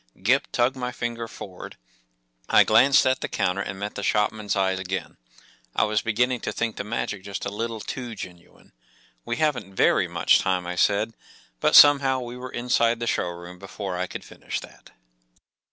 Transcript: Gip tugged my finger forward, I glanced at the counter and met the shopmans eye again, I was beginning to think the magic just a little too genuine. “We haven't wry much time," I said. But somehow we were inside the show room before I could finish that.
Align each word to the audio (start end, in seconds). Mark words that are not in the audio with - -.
Gip 0.23 0.47
tugged 0.51 0.75
my 0.75 0.91
finger 0.91 1.27
forward, 1.27 1.77
I 2.49 2.63
glanced 2.63 3.05
at 3.05 3.21
the 3.21 3.27
counter 3.27 3.61
and 3.61 3.77
met 3.77 3.93
the 3.93 4.01
shopmans 4.01 4.55
eye 4.55 4.71
again, 4.71 5.17
I 5.75 5.83
was 5.83 6.01
beginning 6.01 6.39
to 6.39 6.51
think 6.51 6.77
the 6.77 6.83
magic 6.83 7.21
just 7.21 7.45
a 7.45 7.49
little 7.51 7.79
too 7.79 8.15
genuine. 8.15 8.73
“We 9.25 9.35
haven't 9.35 9.75
wry 9.79 10.07
much 10.07 10.39
time," 10.39 10.65
I 10.65 10.73
said. 10.73 11.13
But 11.59 11.75
somehow 11.75 12.19
we 12.19 12.35
were 12.35 12.51
inside 12.51 12.99
the 12.99 13.05
show 13.05 13.27
room 13.29 13.59
before 13.59 13.95
I 13.95 14.07
could 14.07 14.23
finish 14.25 14.59
that. 14.61 14.89